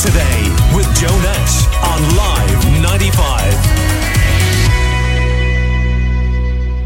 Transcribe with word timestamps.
Today 0.00 0.42
with 0.76 0.86
Joe 0.94 1.08
Nash 1.22 1.66
on 1.82 2.16
Live 2.16 2.37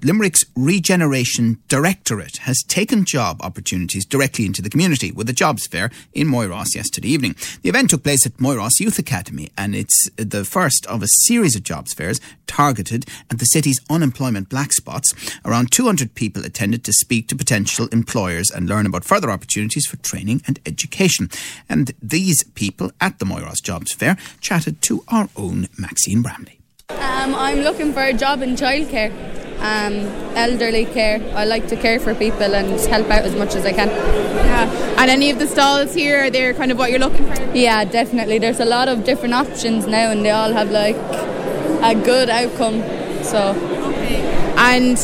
Limerick's 0.05 0.45
Regeneration 0.57 1.63
Directorate 1.69 2.39
has 2.39 2.65
taken 2.67 3.05
job 3.05 3.41
opportunities 3.41 4.05
directly 4.05 4.47
into 4.47 4.61
the 4.61 4.69
community 4.69 5.13
with 5.13 5.29
a 5.29 5.33
jobs 5.33 5.69
fair 5.69 5.93
in 6.13 6.27
Moyross 6.27 6.75
yesterday 6.75 7.07
evening. 7.07 7.37
The 7.63 7.69
event 7.69 7.91
took 7.91 8.03
place 8.03 8.27
at 8.27 8.39
Moyross 8.39 8.81
Youth 8.81 8.99
Academy 8.99 9.51
and 9.57 9.77
it's 9.77 10.09
the 10.17 10.45
first 10.45 10.87
of 10.87 11.05
a 11.05 11.09
series 11.27 11.55
of 11.55 11.63
jobs 11.63 11.95
fairs 11.95 12.21
targeted 12.49 13.07
at 13.31 13.39
the 13.39 13.45
city's 13.45 13.79
unemployment 13.89 14.49
black 14.49 14.73
spots. 14.73 15.15
Around 15.45 15.71
200 15.71 16.17
people 16.17 16.45
attended 16.45 16.83
to 16.83 16.93
speak 16.93 17.29
to 17.29 17.37
potential 17.37 17.87
employers 17.93 18.51
and 18.51 18.69
learn 18.69 18.87
about 18.87 19.05
further 19.05 19.31
opportunities 19.31 19.87
for 19.87 19.99
training 19.99 20.43
and 20.49 20.59
education. 20.67 21.31
And 21.69 21.93
these 22.03 22.43
people 22.55 22.91
at 23.01 23.21
the 23.21 23.25
Moyross 23.25 23.63
Jobs 23.63 23.93
Fair 23.93 24.17
chatted 24.41 24.83
to 24.83 25.05
our 25.07 25.29
own 25.37 25.69
Maxine 25.79 26.23
Bramley. 26.23 26.59
Um, 26.89 27.37
I'm 27.37 27.61
looking 27.61 27.93
for 27.93 28.03
a 28.03 28.13
job 28.13 28.43
in 28.43 28.57
childcare 28.57 29.32
um, 29.63 29.95
elderly 30.37 30.85
care. 30.85 31.21
I 31.35 31.45
like 31.45 31.69
to 31.69 31.77
care 31.77 32.01
for 32.01 32.15
people 32.15 32.55
and 32.55 32.79
help 32.91 33.09
out 33.11 33.25
as 33.25 33.35
much 33.35 33.55
as 33.55 33.65
I 33.65 33.73
can. 33.73 33.89
Yeah. 33.89 35.01
And 35.01 35.11
any 35.11 35.31
of 35.31 35.39
the 35.39 35.47
stalls 35.47 35.95
here, 35.95 36.25
are 36.25 36.31
they 36.31 36.53
kind 36.53 36.73
of 36.73 36.79
what 36.79 36.91
you're 36.91 36.99
looking 36.99 37.25
for? 37.33 37.43
Yeah, 37.55 37.85
definitely. 37.85 38.39
There's 38.39 38.61
a 38.61 38.65
lot 38.65 38.89
of 38.89 39.05
different 39.05 39.35
options 39.35 39.87
now, 39.87 40.11
and 40.11 40.25
they 40.25 40.31
all 40.31 40.53
have 40.53 40.71
like 40.71 40.97
a 40.97 41.95
good 41.95 42.29
outcome. 42.29 42.83
So. 43.23 43.55
Okay. 43.89 44.21
And 44.57 44.97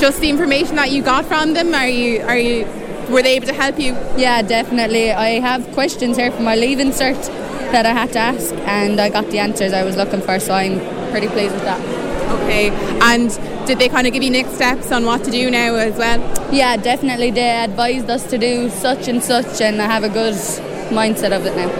just 0.00 0.20
the 0.20 0.30
information 0.30 0.76
that 0.76 0.90
you 0.90 1.02
got 1.02 1.26
from 1.26 1.52
them, 1.54 1.74
are 1.74 1.86
you 1.86 2.22
are 2.22 2.38
you 2.38 2.66
were 3.10 3.22
they 3.22 3.36
able 3.36 3.46
to 3.46 3.52
help 3.52 3.78
you? 3.78 3.92
Yeah, 4.16 4.42
definitely. 4.42 5.12
I 5.12 5.40
have 5.40 5.66
questions 5.72 6.16
here 6.16 6.30
for 6.30 6.42
my 6.42 6.54
leaving 6.54 6.90
cert 6.90 7.26
that 7.72 7.86
I 7.86 7.92
had 7.92 8.12
to 8.12 8.18
ask, 8.18 8.54
and 8.66 9.00
I 9.00 9.10
got 9.10 9.30
the 9.30 9.38
answers 9.38 9.72
I 9.72 9.84
was 9.84 9.96
looking 9.96 10.20
for. 10.20 10.38
So 10.40 10.54
I'm 10.54 10.80
pretty 11.10 11.28
pleased 11.28 11.54
with 11.54 11.64
that. 11.64 11.99
Okay. 12.50 12.70
And 13.00 13.30
did 13.66 13.78
they 13.78 13.88
kind 13.88 14.08
of 14.08 14.12
give 14.12 14.24
you 14.24 14.30
next 14.30 14.54
steps 14.54 14.90
on 14.90 15.04
what 15.04 15.22
to 15.24 15.30
do 15.30 15.50
now 15.52 15.76
as 15.76 15.96
well? 15.96 16.18
Yeah, 16.52 16.76
definitely. 16.76 17.30
They 17.30 17.48
advised 17.48 18.10
us 18.10 18.28
to 18.30 18.38
do 18.38 18.68
such 18.70 19.06
and 19.06 19.22
such, 19.22 19.60
and 19.60 19.80
I 19.80 19.86
have 19.86 20.02
a 20.02 20.08
good 20.08 20.34
mindset 20.90 21.30
of 21.30 21.46
it 21.46 21.54
now. 21.54 21.70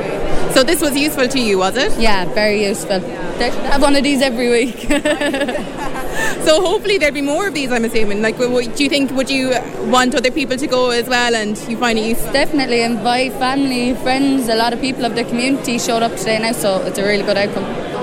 So 0.53 0.63
this 0.63 0.81
was 0.81 0.97
useful 0.97 1.27
to 1.27 1.41
you, 1.41 1.59
was 1.59 1.77
it? 1.77 1.99
Yeah, 1.99 2.25
very 2.35 2.65
useful. 2.65 3.01
They 3.01 3.51
should 3.51 3.65
have 3.65 3.83
one 3.83 3.97
of 3.97 4.05
these 4.05 4.23
every 4.23 4.49
week. 4.49 4.81
so 6.47 6.61
hopefully 6.61 6.99
there'll 6.99 7.15
be 7.15 7.21
more 7.21 7.49
of 7.49 7.55
these. 7.55 7.73
I'm 7.73 7.85
assuming. 7.85 8.23
Like, 8.23 8.39
do 8.39 8.85
you 8.85 8.89
think 8.89 9.11
would 9.11 9.31
you 9.31 9.51
want 9.87 10.15
other 10.15 10.31
people 10.31 10.57
to 10.57 10.67
go 10.69 10.91
as 10.91 11.09
well, 11.09 11.35
and 11.35 11.59
you 11.69 11.77
find 11.79 11.99
it 11.99 12.05
useful? 12.05 12.33
Definitely 12.33 12.83
invite 12.83 13.33
family, 13.35 13.95
friends. 13.95 14.49
A 14.49 14.55
lot 14.55 14.73
of 14.73 14.81
people 14.81 15.05
of 15.05 15.17
the 15.17 15.25
community 15.25 15.81
showed 15.81 16.05
up 16.05 16.15
today 16.17 16.39
now, 16.39 16.53
so 16.53 16.81
it's 16.83 16.99
a 16.99 17.03
really 17.03 17.25
good 17.25 17.37
outcome. 17.37 18.00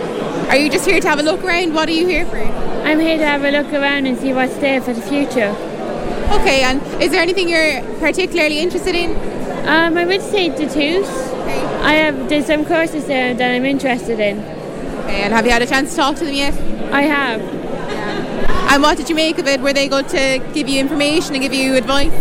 Are 0.48 0.56
you 0.56 0.70
just 0.70 0.86
here 0.86 1.02
to 1.02 1.08
have 1.10 1.20
a 1.20 1.24
look 1.24 1.44
around? 1.44 1.74
What 1.74 1.90
are 1.90 1.92
you 1.92 2.08
here 2.08 2.26
for? 2.26 2.38
I'm 2.38 3.02
here 3.02 3.18
to 3.18 3.26
have 3.26 3.44
a 3.44 3.52
look 3.52 3.74
around 3.74 4.06
and 4.06 4.18
see 4.18 4.32
what's 4.32 4.56
there 4.58 4.82
for 4.82 4.94
the 4.94 5.02
future. 5.02 5.54
Okay, 6.40 6.64
and 6.64 6.82
is 7.02 7.12
there 7.12 7.22
anything 7.22 7.50
you're 7.50 7.82
particularly 8.00 8.60
interested 8.60 8.96
in? 8.96 9.12
Um, 9.68 9.98
I 9.98 10.06
would 10.06 10.22
say 10.22 10.48
tattoos. 10.48 11.06
Okay. 11.06 11.66
I 11.84 11.94
have 11.96 12.30
there's 12.30 12.46
some 12.46 12.64
courses 12.64 13.08
there 13.08 13.34
that 13.34 13.52
I'm 13.52 13.66
interested 13.66 14.22
in. 14.22 14.40
Okay, 14.40 15.24
and 15.24 15.34
have 15.34 15.46
you 15.46 15.52
had 15.52 15.62
a 15.62 15.66
chance 15.66 15.90
to 15.92 15.98
talk 15.98 16.16
to 16.16 16.26
them 16.26 16.34
yet? 16.34 16.54
I 16.94 17.02
have. 17.02 17.42
Yeah. 17.42 18.74
And 18.74 18.82
what 18.82 18.96
did 18.96 19.10
you 19.10 19.16
make 19.16 19.40
of 19.40 19.48
it? 19.48 19.60
Were 19.60 19.74
they 19.74 19.90
good 19.90 20.08
to 20.10 20.42
give 20.54 20.70
you 20.70 20.80
information 20.80 21.36
and 21.36 21.44
give 21.44 21.54
you 21.54 21.76
advice? 21.76 22.14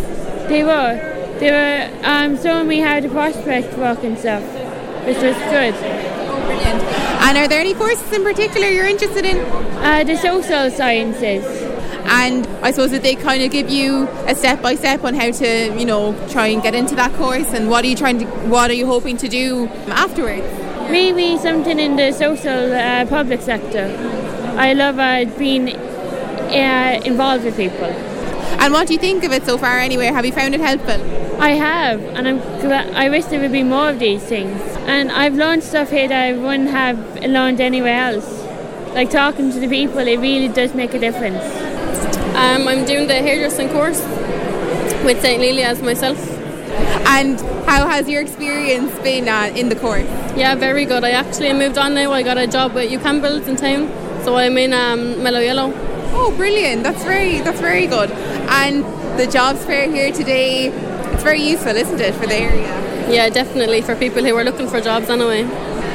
They 0.48 0.64
were. 0.64 1.38
They 1.38 1.52
were 1.52 2.00
um, 2.04 2.36
showing 2.42 2.66
me 2.66 2.80
how 2.80 2.98
to 2.98 3.08
prospect 3.08 3.78
work 3.78 4.02
and 4.02 4.18
stuff, 4.18 4.42
which 5.06 5.18
was 5.18 5.36
good. 5.50 6.15
Brilliant. 6.46 6.82
And 7.26 7.38
are 7.38 7.48
there 7.48 7.60
any 7.60 7.74
courses 7.74 8.10
in 8.12 8.22
particular 8.22 8.68
you're 8.68 8.86
interested 8.86 9.24
in? 9.24 9.38
Uh, 9.38 10.04
the 10.04 10.16
social 10.16 10.70
sciences. 10.70 11.44
And 12.08 12.46
I 12.62 12.70
suppose 12.70 12.92
that 12.92 13.02
they 13.02 13.16
kind 13.16 13.42
of 13.42 13.50
give 13.50 13.68
you 13.68 14.06
a 14.28 14.34
step 14.34 14.62
by 14.62 14.76
step 14.76 15.02
on 15.02 15.14
how 15.14 15.32
to, 15.32 15.78
you 15.78 15.84
know, 15.84 16.14
try 16.30 16.46
and 16.46 16.62
get 16.62 16.74
into 16.74 16.94
that 16.94 17.12
course. 17.14 17.52
And 17.52 17.68
what 17.68 17.84
are 17.84 17.88
you 17.88 17.96
trying 17.96 18.20
to, 18.20 18.26
what 18.46 18.70
are 18.70 18.74
you 18.74 18.86
hoping 18.86 19.16
to 19.18 19.28
do 19.28 19.66
afterwards? 19.88 20.46
Maybe 20.88 21.36
something 21.36 21.80
in 21.80 21.96
the 21.96 22.12
social 22.12 22.72
uh, 22.72 23.06
public 23.06 23.40
sector. 23.42 23.86
I 24.56 24.72
love 24.72 25.00
uh, 25.00 25.24
being 25.36 25.74
uh, 25.74 27.00
involved 27.04 27.44
with 27.44 27.56
people. 27.56 28.15
And 28.60 28.72
what 28.72 28.86
do 28.88 28.94
you 28.94 28.98
think 28.98 29.24
of 29.24 29.32
it 29.32 29.44
so 29.44 29.58
far? 29.58 29.78
Anyway, 29.78 30.06
have 30.06 30.24
you 30.24 30.32
found 30.32 30.54
it 30.54 30.60
helpful? 30.60 31.00
I 31.40 31.50
have, 31.50 32.02
and 32.02 32.26
I'm. 32.26 32.38
glad, 32.60 32.94
I 32.94 33.10
wish 33.10 33.26
there 33.26 33.40
would 33.40 33.52
be 33.52 33.62
more 33.62 33.90
of 33.90 33.98
these 33.98 34.22
things. 34.22 34.60
And 34.86 35.12
I've 35.12 35.34
learned 35.34 35.62
stuff 35.62 35.90
here 35.90 36.08
that 36.08 36.24
I 36.28 36.32
wouldn't 36.32 36.70
have 36.70 36.98
learned 37.22 37.60
anywhere 37.60 38.14
else. 38.14 38.42
Like 38.94 39.10
talking 39.10 39.52
to 39.52 39.60
the 39.60 39.68
people, 39.68 39.98
it 39.98 40.18
really 40.18 40.48
does 40.48 40.74
make 40.74 40.94
a 40.94 40.98
difference. 40.98 41.44
Um, 42.34 42.66
I'm 42.68 42.84
doing 42.86 43.06
the 43.06 43.14
hairdressing 43.14 43.68
course 43.68 44.00
with 45.04 45.20
St. 45.20 45.40
Lelia's 45.40 45.82
myself. 45.82 46.18
And 47.06 47.40
how 47.66 47.88
has 47.88 48.08
your 48.08 48.22
experience 48.22 48.92
been 49.00 49.28
uh, 49.28 49.52
in 49.54 49.68
the 49.68 49.76
course? 49.76 50.06
Yeah, 50.36 50.54
very 50.54 50.84
good. 50.84 51.04
I 51.04 51.10
actually 51.10 51.52
moved 51.52 51.78
on 51.78 51.94
now. 51.94 52.12
I 52.12 52.22
got 52.22 52.38
a 52.38 52.46
job 52.46 52.74
with 52.74 52.90
UCampbell's 52.90 53.46
in 53.48 53.56
town, 53.56 53.88
so 54.24 54.36
I'm 54.36 54.56
in 54.58 54.72
um, 54.72 55.22
Mellow 55.22 55.40
Yellow. 55.40 55.72
Oh, 56.18 56.34
brilliant! 56.36 56.82
That's 56.82 57.02
very 57.04 57.40
that's 57.40 57.60
very 57.60 57.86
good. 57.86 58.10
And 58.48 58.84
the 59.18 59.26
jobs 59.26 59.64
fair 59.64 59.90
here 59.90 60.12
today, 60.12 60.68
it's 61.12 61.22
very 61.22 61.42
useful, 61.42 61.76
isn't 61.76 62.00
it, 62.00 62.14
for 62.14 62.26
the 62.26 62.34
area? 62.34 63.10
Yeah, 63.10 63.28
definitely 63.28 63.82
for 63.82 63.94
people 63.96 64.24
who 64.24 64.34
are 64.36 64.44
looking 64.44 64.68
for 64.68 64.80
jobs 64.80 65.08
anyway. 65.08 65.44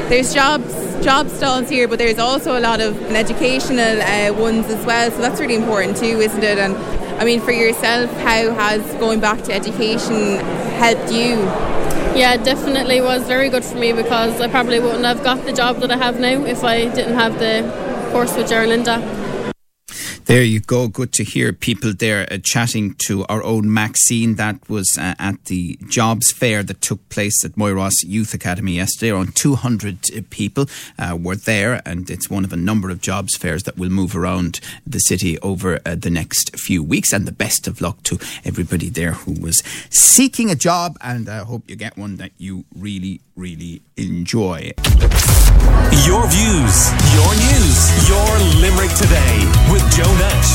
There's 0.10 0.34
jobs 0.34 0.82
job 1.04 1.30
stalls 1.30 1.68
here, 1.68 1.88
but 1.88 1.98
there's 1.98 2.20
also 2.20 2.58
a 2.58 2.60
lot 2.60 2.80
of 2.80 3.02
educational 3.12 4.02
uh, 4.02 4.32
ones 4.34 4.68
as 4.68 4.86
well. 4.86 5.10
So 5.10 5.18
that's 5.18 5.40
really 5.40 5.56
important 5.56 5.98
too, 5.98 6.20
isn't 6.20 6.44
it? 6.44 6.58
And 6.58 6.76
I 7.20 7.26
mean, 7.26 7.42
for 7.42 7.52
yourself, 7.52 8.12
how 8.18 8.54
has 8.54 8.82
going 8.96 9.20
back 9.20 9.42
to 9.44 9.54
education 9.54 10.38
helped 10.78 11.12
you? 11.12 11.38
Yeah, 12.14 12.38
definitely 12.38 13.02
was 13.02 13.24
very 13.24 13.50
good 13.50 13.64
for 13.64 13.78
me 13.78 13.94
because 13.94 14.40
I 14.42 14.48
probably 14.48 14.80
wouldn't 14.80 15.06
have 15.06 15.24
got 15.24 15.44
the 15.46 15.54
job 15.54 15.80
that 15.80 15.92
I 15.92 15.98
have 15.98 16.20
now 16.20 16.44
if 16.46 16.64
I 16.64 16.86
didn't 16.94 17.16
have 17.16 17.40
the 17.40 17.64
course 18.12 18.36
with 18.36 18.50
Gerlinda. 18.50 19.21
There 20.32 20.44
you 20.44 20.62
go. 20.62 20.88
Good 20.88 21.12
to 21.16 21.26
hear 21.26 21.52
people 21.52 21.92
there 21.94 22.26
uh, 22.32 22.38
chatting 22.42 22.96
to 23.08 23.26
our 23.26 23.44
own 23.44 23.74
Maxine. 23.74 24.36
That 24.36 24.70
was 24.70 24.88
uh, 24.98 25.14
at 25.20 25.44
the 25.48 25.78
jobs 25.90 26.32
fair 26.32 26.64
that 26.64 26.80
took 26.80 27.10
place 27.10 27.44
at 27.44 27.58
Moyross 27.58 27.96
Youth 28.06 28.34
Academy 28.34 28.76
yesterday. 28.76 29.12
Around 29.12 29.36
200 29.36 29.98
uh, 30.16 30.22
people 30.30 30.68
uh, 30.98 31.18
were 31.20 31.36
there, 31.36 31.82
and 31.86 32.10
it's 32.10 32.30
one 32.30 32.46
of 32.46 32.54
a 32.54 32.56
number 32.56 32.90
of 32.90 33.02
jobs 33.02 33.36
fairs 33.36 33.64
that 33.64 33.78
will 33.78 33.90
move 33.90 34.16
around 34.16 34.62
the 34.88 35.00
city 35.00 35.38
over 35.40 35.82
uh, 35.86 35.96
the 35.96 36.10
next 36.10 36.58
few 36.58 36.82
weeks. 36.82 37.12
And 37.12 37.28
the 37.28 37.34
best 37.34 37.68
of 37.68 37.82
luck 37.82 38.02
to 38.04 38.18
everybody 38.46 38.88
there 38.88 39.12
who 39.12 39.34
was 39.34 39.62
seeking 39.90 40.50
a 40.50 40.56
job, 40.56 40.96
and 41.02 41.28
I 41.28 41.40
hope 41.40 41.70
you 41.70 41.76
get 41.76 41.98
one 41.98 42.16
that 42.16 42.32
you 42.38 42.64
really, 42.74 43.20
really 43.36 43.82
enjoy. 43.98 44.72
Your 46.08 46.26
views, 46.30 46.76
your 47.18 47.32
news, 47.36 48.08
your 48.08 48.62
Limerick 48.62 48.96
today 48.96 49.61
with 50.04 50.51